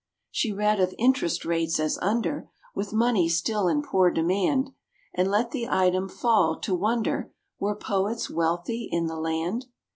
She 0.31 0.51
read 0.51 0.79
of 0.79 0.95
"interest 0.97 1.45
rates 1.45 1.79
as 1.79 1.99
under, 1.99 2.49
With 2.73 2.91
money 2.91 3.29
still 3.29 3.67
in 3.67 3.83
poor 3.83 4.09
demand," 4.09 4.71
And 5.13 5.29
let 5.29 5.51
the 5.51 5.67
item 5.69 6.09
fall, 6.09 6.57
to 6.61 6.73
wonder 6.73 7.31
Were 7.59 7.75
poets 7.75 8.27
wealthy 8.27 8.89
in 8.91 9.05
the 9.05 9.19
land. 9.19 9.67